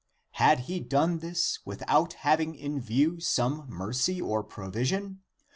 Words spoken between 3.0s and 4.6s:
some mercy or